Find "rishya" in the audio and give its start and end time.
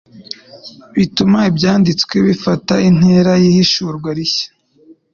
4.17-4.49